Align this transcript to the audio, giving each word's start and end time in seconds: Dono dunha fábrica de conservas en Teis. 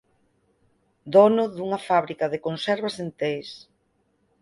Dono 1.13 1.43
dunha 1.55 1.79
fábrica 1.87 2.25
de 2.33 2.39
conservas 2.45 2.95
en 3.03 3.09
Teis. 3.19 3.49